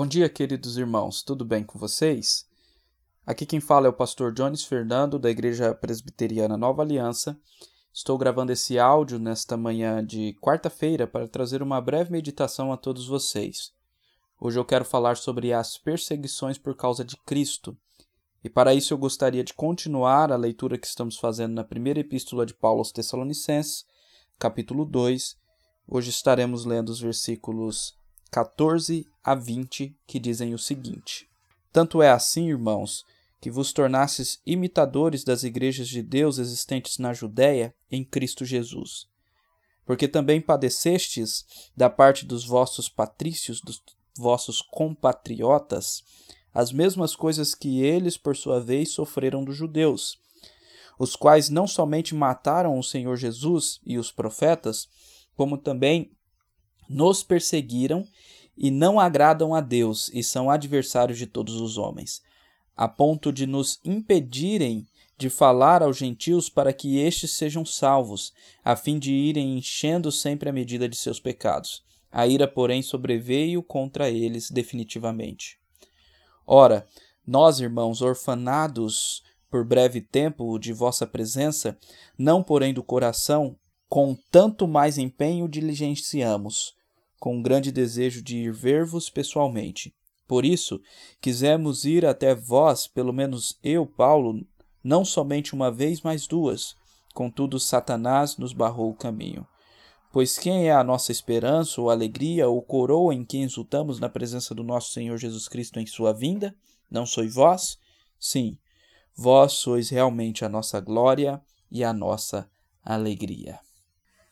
Bom 0.00 0.06
dia, 0.06 0.30
queridos 0.30 0.78
irmãos, 0.78 1.22
tudo 1.22 1.44
bem 1.44 1.62
com 1.62 1.78
vocês? 1.78 2.48
Aqui 3.26 3.44
quem 3.44 3.60
fala 3.60 3.86
é 3.86 3.90
o 3.90 3.92
pastor 3.92 4.32
Jones 4.32 4.64
Fernando, 4.64 5.18
da 5.18 5.28
Igreja 5.28 5.74
Presbiteriana 5.74 6.56
Nova 6.56 6.80
Aliança. 6.80 7.38
Estou 7.92 8.16
gravando 8.16 8.50
esse 8.50 8.78
áudio 8.78 9.18
nesta 9.18 9.58
manhã 9.58 10.02
de 10.02 10.34
quarta-feira 10.40 11.06
para 11.06 11.28
trazer 11.28 11.62
uma 11.62 11.82
breve 11.82 12.10
meditação 12.12 12.72
a 12.72 12.78
todos 12.78 13.06
vocês. 13.06 13.72
Hoje 14.40 14.58
eu 14.58 14.64
quero 14.64 14.86
falar 14.86 15.18
sobre 15.18 15.52
as 15.52 15.76
perseguições 15.76 16.56
por 16.56 16.74
causa 16.74 17.04
de 17.04 17.18
Cristo. 17.18 17.76
E 18.42 18.48
para 18.48 18.72
isso 18.72 18.94
eu 18.94 18.98
gostaria 18.98 19.44
de 19.44 19.52
continuar 19.52 20.32
a 20.32 20.36
leitura 20.36 20.78
que 20.78 20.86
estamos 20.86 21.18
fazendo 21.18 21.52
na 21.52 21.62
primeira 21.62 22.00
epístola 22.00 22.46
de 22.46 22.54
Paulo 22.54 22.78
aos 22.78 22.90
Tessalonicenses, 22.90 23.84
capítulo 24.38 24.86
2. 24.86 25.36
Hoje 25.86 26.08
estaremos 26.08 26.64
lendo 26.64 26.88
os 26.88 27.02
versículos 27.02 27.99
14 28.30 29.06
a 29.24 29.34
20, 29.34 29.96
que 30.06 30.18
dizem 30.18 30.54
o 30.54 30.58
seguinte: 30.58 31.28
Tanto 31.72 32.02
é 32.02 32.10
assim, 32.10 32.48
irmãos, 32.48 33.04
que 33.40 33.50
vos 33.50 33.72
tornastes 33.72 34.40
imitadores 34.44 35.24
das 35.24 35.42
igrejas 35.42 35.88
de 35.88 36.02
Deus 36.02 36.38
existentes 36.38 36.98
na 36.98 37.12
Judéia 37.12 37.74
em 37.90 38.04
Cristo 38.04 38.44
Jesus. 38.44 39.08
Porque 39.86 40.06
também 40.06 40.40
padecestes 40.40 41.44
da 41.76 41.88
parte 41.88 42.24
dos 42.24 42.44
vossos 42.44 42.88
patrícios, 42.88 43.60
dos 43.60 43.82
vossos 44.16 44.60
compatriotas, 44.60 46.04
as 46.52 46.70
mesmas 46.70 47.16
coisas 47.16 47.54
que 47.54 47.80
eles, 47.82 48.16
por 48.16 48.36
sua 48.36 48.60
vez, 48.60 48.90
sofreram 48.90 49.42
dos 49.42 49.56
judeus, 49.56 50.18
os 50.98 51.16
quais 51.16 51.48
não 51.48 51.66
somente 51.66 52.14
mataram 52.14 52.78
o 52.78 52.84
Senhor 52.84 53.16
Jesus 53.16 53.80
e 53.86 53.98
os 53.98 54.12
profetas, 54.12 54.88
como 55.34 55.56
também 55.56 56.12
nos 56.90 57.22
perseguiram 57.22 58.04
e 58.58 58.68
não 58.68 58.98
agradam 58.98 59.54
a 59.54 59.60
Deus 59.60 60.10
e 60.12 60.24
são 60.24 60.50
adversários 60.50 61.16
de 61.16 61.26
todos 61.26 61.60
os 61.60 61.78
homens, 61.78 62.20
a 62.76 62.88
ponto 62.88 63.32
de 63.32 63.46
nos 63.46 63.78
impedirem 63.84 64.84
de 65.16 65.30
falar 65.30 65.82
aos 65.82 65.98
gentios 65.98 66.48
para 66.48 66.72
que 66.72 66.98
estes 66.98 67.30
sejam 67.32 67.64
salvos, 67.64 68.32
a 68.64 68.74
fim 68.74 68.98
de 68.98 69.12
irem 69.12 69.56
enchendo 69.56 70.10
sempre 70.10 70.48
a 70.48 70.52
medida 70.52 70.88
de 70.88 70.96
seus 70.96 71.20
pecados. 71.20 71.84
A 72.10 72.26
ira, 72.26 72.48
porém, 72.48 72.82
sobreveio 72.82 73.62
contra 73.62 74.10
eles 74.10 74.50
definitivamente. 74.50 75.58
Ora, 76.44 76.86
nós, 77.24 77.60
irmãos, 77.60 78.02
orfanados 78.02 79.22
por 79.48 79.64
breve 79.64 80.00
tempo 80.00 80.58
de 80.58 80.72
vossa 80.72 81.06
presença, 81.06 81.78
não 82.18 82.42
porém 82.42 82.74
do 82.74 82.82
coração, 82.82 83.56
com 83.88 84.16
tanto 84.30 84.66
mais 84.66 84.98
empenho 84.98 85.48
diligenciamos, 85.48 86.74
com 87.20 87.42
grande 87.42 87.70
desejo 87.70 88.22
de 88.22 88.38
ir 88.38 88.52
ver-vos 88.52 89.10
pessoalmente. 89.10 89.94
Por 90.26 90.44
isso, 90.44 90.80
quisemos 91.20 91.84
ir 91.84 92.06
até 92.06 92.34
vós, 92.34 92.86
pelo 92.86 93.12
menos 93.12 93.58
eu, 93.62 93.84
Paulo, 93.84 94.44
não 94.82 95.04
somente 95.04 95.52
uma 95.52 95.70
vez, 95.70 96.00
mas 96.00 96.26
duas. 96.26 96.74
Contudo, 97.12 97.60
Satanás 97.60 98.38
nos 98.38 98.54
barrou 98.54 98.90
o 98.90 98.96
caminho. 98.96 99.46
Pois 100.12 100.38
quem 100.38 100.68
é 100.68 100.72
a 100.72 100.82
nossa 100.82 101.12
esperança, 101.12 101.80
ou 101.80 101.90
alegria, 101.90 102.48
ou 102.48 102.62
coroa 102.62 103.14
em 103.14 103.24
quem 103.24 103.42
exultamos 103.42 104.00
na 104.00 104.08
presença 104.08 104.54
do 104.54 104.64
nosso 104.64 104.92
Senhor 104.92 105.18
Jesus 105.18 105.46
Cristo 105.46 105.78
em 105.78 105.86
sua 105.86 106.12
vinda? 106.12 106.54
Não 106.90 107.04
sois 107.04 107.34
vós? 107.34 107.78
Sim, 108.18 108.58
vós 109.14 109.52
sois 109.52 109.90
realmente 109.90 110.44
a 110.44 110.48
nossa 110.48 110.80
glória 110.80 111.40
e 111.70 111.84
a 111.84 111.92
nossa 111.92 112.50
alegria. 112.82 113.60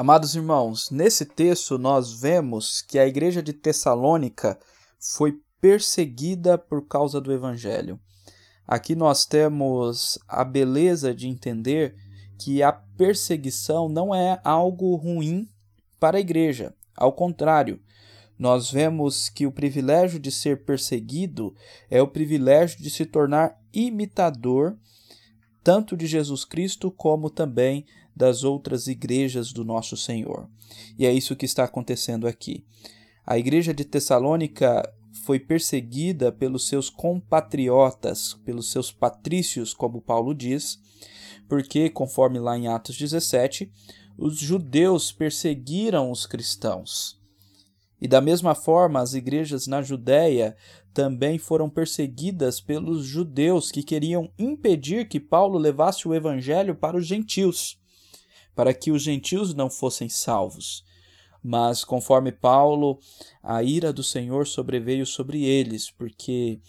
Amados 0.00 0.34
irmãos, 0.34 0.90
nesse 0.90 1.26
texto 1.26 1.76
nós 1.76 2.10
vemos 2.10 2.80
que 2.80 2.98
a 2.98 3.06
igreja 3.06 3.42
de 3.42 3.52
Tessalônica 3.52 4.58
foi 4.98 5.38
perseguida 5.60 6.56
por 6.56 6.88
causa 6.88 7.20
do 7.20 7.30
evangelho. 7.30 8.00
Aqui 8.66 8.94
nós 8.94 9.26
temos 9.26 10.18
a 10.26 10.42
beleza 10.42 11.14
de 11.14 11.28
entender 11.28 11.96
que 12.38 12.62
a 12.62 12.72
perseguição 12.72 13.90
não 13.90 14.14
é 14.14 14.40
algo 14.42 14.96
ruim 14.96 15.46
para 16.00 16.16
a 16.16 16.20
igreja. 16.20 16.74
Ao 16.96 17.12
contrário, 17.12 17.78
nós 18.38 18.70
vemos 18.70 19.28
que 19.28 19.46
o 19.46 19.52
privilégio 19.52 20.18
de 20.18 20.30
ser 20.30 20.64
perseguido 20.64 21.54
é 21.90 22.00
o 22.00 22.08
privilégio 22.08 22.82
de 22.82 22.88
se 22.88 23.04
tornar 23.04 23.54
imitador 23.70 24.78
tanto 25.62 25.94
de 25.94 26.06
Jesus 26.06 26.42
Cristo 26.42 26.90
como 26.90 27.28
também 27.28 27.84
das 28.20 28.44
outras 28.44 28.86
igrejas 28.86 29.50
do 29.50 29.64
nosso 29.64 29.96
Senhor. 29.96 30.46
E 30.98 31.06
é 31.06 31.12
isso 31.12 31.34
que 31.34 31.46
está 31.46 31.64
acontecendo 31.64 32.28
aqui. 32.28 32.62
A 33.26 33.38
igreja 33.38 33.72
de 33.72 33.82
Tessalônica 33.82 34.86
foi 35.24 35.40
perseguida 35.40 36.30
pelos 36.30 36.68
seus 36.68 36.90
compatriotas, 36.90 38.34
pelos 38.44 38.70
seus 38.70 38.92
patrícios, 38.92 39.72
como 39.72 40.02
Paulo 40.02 40.34
diz, 40.34 40.78
porque, 41.48 41.88
conforme 41.88 42.38
lá 42.38 42.58
em 42.58 42.68
Atos 42.68 42.98
17, 42.98 43.72
os 44.18 44.36
judeus 44.36 45.10
perseguiram 45.10 46.10
os 46.10 46.26
cristãos. 46.26 47.18
E 47.98 48.06
da 48.06 48.20
mesma 48.20 48.54
forma, 48.54 49.00
as 49.00 49.14
igrejas 49.14 49.66
na 49.66 49.80
Judéia 49.80 50.54
também 50.92 51.38
foram 51.38 51.70
perseguidas 51.70 52.60
pelos 52.60 53.02
judeus 53.02 53.70
que 53.70 53.82
queriam 53.82 54.30
impedir 54.38 55.08
que 55.08 55.18
Paulo 55.18 55.58
levasse 55.58 56.06
o 56.06 56.14
evangelho 56.14 56.74
para 56.74 56.98
os 56.98 57.06
gentios 57.06 57.79
para 58.60 58.74
que 58.74 58.90
os 58.90 59.02
gentios 59.02 59.54
não 59.54 59.70
fossem 59.70 60.06
salvos. 60.10 60.84
Mas, 61.42 61.82
conforme 61.82 62.30
Paulo, 62.30 63.00
a 63.42 63.62
ira 63.62 63.90
do 63.90 64.02
Senhor 64.02 64.46
sobreveio 64.46 65.06
sobre 65.06 65.42
eles, 65.42 65.90
porque 65.90 66.60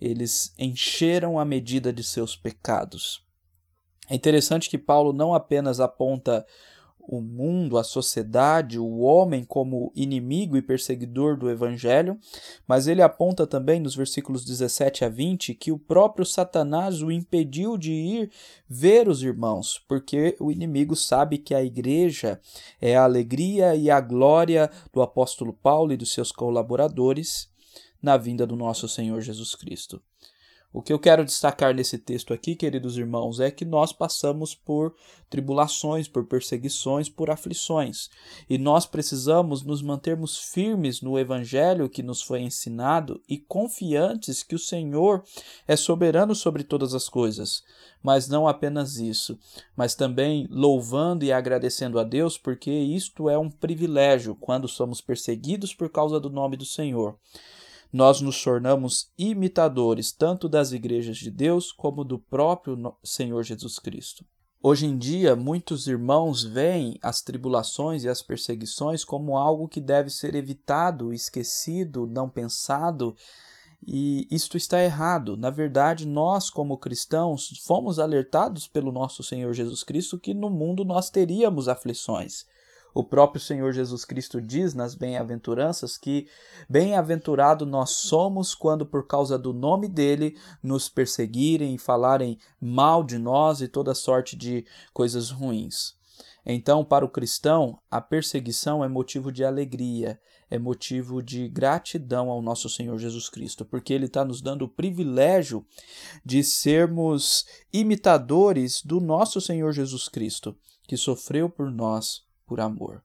eles 0.00 0.54
encheram 0.58 1.38
a 1.38 1.44
medida 1.44 1.92
de 1.92 2.02
seus 2.02 2.34
pecados. 2.34 3.22
É 4.08 4.14
interessante 4.14 4.70
que 4.70 4.78
Paulo 4.78 5.12
não 5.12 5.34
apenas 5.34 5.80
aponta 5.80 6.46
o 7.06 7.20
mundo, 7.20 7.76
a 7.76 7.84
sociedade, 7.84 8.78
o 8.78 9.00
homem 9.00 9.44
como 9.44 9.92
inimigo 9.94 10.56
e 10.56 10.62
perseguidor 10.62 11.36
do 11.36 11.50
evangelho, 11.50 12.18
mas 12.66 12.86
ele 12.86 13.02
aponta 13.02 13.46
também 13.46 13.80
nos 13.80 13.94
versículos 13.94 14.44
17 14.44 15.04
a 15.04 15.08
20 15.08 15.54
que 15.54 15.70
o 15.70 15.78
próprio 15.78 16.24
Satanás 16.24 17.02
o 17.02 17.10
impediu 17.10 17.76
de 17.76 17.92
ir 17.92 18.30
ver 18.68 19.08
os 19.08 19.22
irmãos, 19.22 19.84
porque 19.86 20.36
o 20.40 20.50
inimigo 20.50 20.96
sabe 20.96 21.38
que 21.38 21.54
a 21.54 21.62
igreja 21.62 22.40
é 22.80 22.96
a 22.96 23.04
alegria 23.04 23.74
e 23.74 23.90
a 23.90 24.00
glória 24.00 24.70
do 24.92 25.02
apóstolo 25.02 25.52
Paulo 25.52 25.92
e 25.92 25.96
dos 25.96 26.12
seus 26.12 26.32
colaboradores 26.32 27.48
na 28.02 28.16
vinda 28.16 28.46
do 28.46 28.56
nosso 28.56 28.86
Senhor 28.88 29.20
Jesus 29.20 29.54
Cristo. 29.54 30.02
O 30.76 30.82
que 30.82 30.92
eu 30.92 30.98
quero 30.98 31.24
destacar 31.24 31.72
nesse 31.72 31.96
texto 31.96 32.34
aqui, 32.34 32.56
queridos 32.56 32.98
irmãos, 32.98 33.38
é 33.38 33.48
que 33.48 33.64
nós 33.64 33.92
passamos 33.92 34.56
por 34.56 34.92
tribulações, 35.30 36.08
por 36.08 36.24
perseguições, 36.24 37.08
por 37.08 37.30
aflições. 37.30 38.10
E 38.50 38.58
nós 38.58 38.84
precisamos 38.84 39.62
nos 39.62 39.80
mantermos 39.80 40.36
firmes 40.36 41.00
no 41.00 41.16
evangelho 41.16 41.88
que 41.88 42.02
nos 42.02 42.20
foi 42.22 42.40
ensinado 42.40 43.22
e 43.28 43.38
confiantes 43.38 44.42
que 44.42 44.56
o 44.56 44.58
Senhor 44.58 45.22
é 45.68 45.76
soberano 45.76 46.34
sobre 46.34 46.64
todas 46.64 46.92
as 46.92 47.08
coisas. 47.08 47.62
Mas 48.02 48.26
não 48.26 48.48
apenas 48.48 48.96
isso, 48.96 49.38
mas 49.76 49.94
também 49.94 50.48
louvando 50.50 51.24
e 51.24 51.32
agradecendo 51.32 52.00
a 52.00 52.02
Deus, 52.02 52.36
porque 52.36 52.72
isto 52.72 53.30
é 53.30 53.38
um 53.38 53.48
privilégio 53.48 54.34
quando 54.34 54.66
somos 54.66 55.00
perseguidos 55.00 55.72
por 55.72 55.88
causa 55.88 56.18
do 56.18 56.28
nome 56.28 56.56
do 56.56 56.64
Senhor 56.64 57.16
nós 57.94 58.20
nos 58.20 58.42
tornamos 58.42 59.08
imitadores 59.16 60.10
tanto 60.10 60.48
das 60.48 60.72
igrejas 60.72 61.16
de 61.16 61.30
Deus 61.30 61.70
como 61.70 62.02
do 62.02 62.18
próprio 62.18 62.76
Senhor 63.04 63.44
Jesus 63.44 63.78
Cristo. 63.78 64.24
Hoje 64.60 64.86
em 64.86 64.98
dia, 64.98 65.36
muitos 65.36 65.86
irmãos 65.86 66.42
veem 66.42 66.98
as 67.00 67.22
tribulações 67.22 68.02
e 68.02 68.08
as 68.08 68.20
perseguições 68.20 69.04
como 69.04 69.38
algo 69.38 69.68
que 69.68 69.80
deve 69.80 70.10
ser 70.10 70.34
evitado, 70.34 71.12
esquecido, 71.12 72.04
não 72.04 72.28
pensado, 72.28 73.14
e 73.86 74.26
isto 74.28 74.56
está 74.56 74.82
errado. 74.82 75.36
Na 75.36 75.50
verdade, 75.50 76.04
nós, 76.04 76.50
como 76.50 76.76
cristãos, 76.76 77.62
fomos 77.64 78.00
alertados 78.00 78.66
pelo 78.66 78.90
nosso 78.90 79.22
Senhor 79.22 79.52
Jesus 79.52 79.84
Cristo 79.84 80.18
que 80.18 80.34
no 80.34 80.50
mundo 80.50 80.84
nós 80.84 81.10
teríamos 81.10 81.68
aflições. 81.68 82.44
O 82.94 83.02
próprio 83.02 83.40
Senhor 83.42 83.72
Jesus 83.72 84.04
Cristo 84.04 84.40
diz 84.40 84.72
nas 84.72 84.94
bem-aventuranças 84.94 85.98
que 85.98 86.28
bem-aventurado 86.70 87.66
nós 87.66 87.90
somos 87.90 88.54
quando 88.54 88.86
por 88.86 89.04
causa 89.08 89.36
do 89.36 89.52
nome 89.52 89.88
dele 89.88 90.38
nos 90.62 90.88
perseguirem 90.88 91.74
e 91.74 91.78
falarem 91.78 92.38
mal 92.60 93.02
de 93.02 93.18
nós 93.18 93.60
e 93.60 93.66
toda 93.66 93.96
sorte 93.96 94.36
de 94.36 94.64
coisas 94.92 95.30
ruins. 95.30 95.96
Então, 96.46 96.84
para 96.84 97.04
o 97.04 97.08
cristão, 97.08 97.80
a 97.90 98.00
perseguição 98.00 98.84
é 98.84 98.88
motivo 98.88 99.32
de 99.32 99.44
alegria, 99.44 100.20
é 100.48 100.56
motivo 100.56 101.20
de 101.20 101.48
gratidão 101.48 102.30
ao 102.30 102.40
nosso 102.40 102.68
Senhor 102.68 102.96
Jesus 102.98 103.28
Cristo, 103.28 103.64
porque 103.64 103.92
Ele 103.92 104.04
está 104.04 104.24
nos 104.24 104.40
dando 104.40 104.66
o 104.66 104.68
privilégio 104.68 105.66
de 106.24 106.44
sermos 106.44 107.44
imitadores 107.72 108.82
do 108.84 109.00
nosso 109.00 109.40
Senhor 109.40 109.72
Jesus 109.72 110.08
Cristo, 110.08 110.54
que 110.86 110.96
sofreu 110.96 111.48
por 111.48 111.72
nós 111.72 112.22
por 112.54 112.60
amor. 112.60 113.02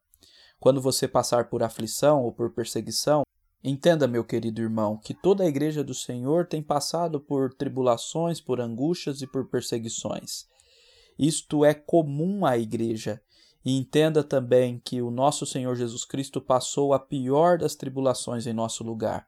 Quando 0.60 0.80
você 0.80 1.08
passar 1.08 1.50
por 1.50 1.64
aflição 1.64 2.24
ou 2.24 2.32
por 2.32 2.52
perseguição, 2.52 3.24
Entenda, 3.62 4.08
meu 4.08 4.24
querido 4.24 4.62
irmão, 4.62 4.96
que 4.96 5.14
toda 5.14 5.44
a 5.44 5.48
igreja 5.48 5.84
do 5.84 5.94
Senhor 5.94 6.48
tem 6.48 6.64
passado 6.64 7.20
por 7.20 7.54
tribulações, 7.54 8.40
por 8.40 8.62
angústias 8.62 9.22
e 9.22 9.28
por 9.28 9.50
perseguições. 9.50 10.48
Isto 11.18 11.66
é 11.66 11.74
comum 11.74 12.46
à 12.46 12.58
igreja. 12.58 13.22
E 13.66 13.78
entenda 13.78 14.24
também 14.24 14.82
que 14.82 15.02
o 15.02 15.12
nosso 15.12 15.46
Senhor 15.46 15.76
Jesus 15.76 16.06
Cristo 16.06 16.40
passou 16.40 16.94
a 16.94 17.00
pior 17.00 17.58
das 17.58 17.76
tribulações 17.76 18.48
em 18.48 18.54
nosso 18.54 18.82
lugar. 18.82 19.28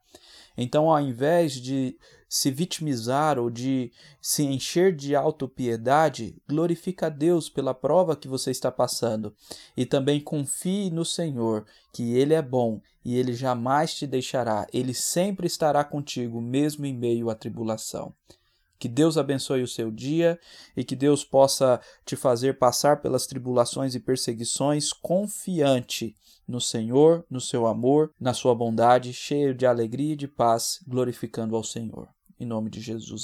Então, 0.57 0.89
ao 0.89 0.99
invés 0.99 1.53
de 1.53 1.97
se 2.27 2.49
vitimizar 2.49 3.37
ou 3.37 3.49
de 3.49 3.91
se 4.21 4.43
encher 4.43 4.95
de 4.95 5.15
autopiedade, 5.15 6.41
glorifica 6.47 7.07
a 7.07 7.09
Deus 7.09 7.49
pela 7.49 7.73
prova 7.73 8.15
que 8.15 8.27
você 8.27 8.51
está 8.51 8.71
passando 8.71 9.35
e 9.75 9.85
também 9.85 10.21
confie 10.21 10.89
no 10.89 11.03
Senhor, 11.03 11.65
que 11.91 12.13
Ele 12.13 12.33
é 12.33 12.41
bom 12.41 12.79
e 13.03 13.17
Ele 13.17 13.33
jamais 13.33 13.93
te 13.93 14.07
deixará, 14.07 14.65
Ele 14.71 14.93
sempre 14.93 15.45
estará 15.45 15.83
contigo, 15.83 16.39
mesmo 16.39 16.85
em 16.85 16.93
meio 16.93 17.29
à 17.29 17.35
tribulação. 17.35 18.13
Que 18.81 18.89
Deus 18.89 19.15
abençoe 19.15 19.61
o 19.61 19.67
seu 19.67 19.91
dia 19.91 20.39
e 20.75 20.83
que 20.83 20.95
Deus 20.95 21.23
possa 21.23 21.79
te 22.03 22.15
fazer 22.15 22.57
passar 22.57 22.99
pelas 22.99 23.27
tribulações 23.27 23.93
e 23.93 23.99
perseguições 23.99 24.91
confiante 24.91 26.15
no 26.47 26.59
Senhor, 26.59 27.23
no 27.29 27.39
seu 27.39 27.67
amor, 27.67 28.11
na 28.19 28.33
sua 28.33 28.55
bondade, 28.55 29.13
cheio 29.13 29.53
de 29.53 29.67
alegria 29.67 30.13
e 30.13 30.17
de 30.17 30.27
paz, 30.27 30.79
glorificando 30.87 31.55
ao 31.55 31.63
Senhor. 31.63 32.09
Em 32.39 32.45
nome 32.47 32.71
de 32.71 32.81
Jesus. 32.81 33.19